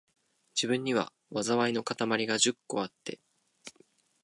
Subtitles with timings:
[0.55, 3.19] 自分には、禍いのかたまりが十個あって、